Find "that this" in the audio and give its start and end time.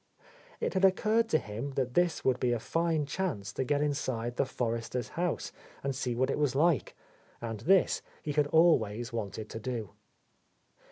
1.73-2.25